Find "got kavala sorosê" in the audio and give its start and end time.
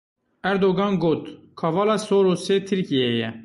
1.03-2.55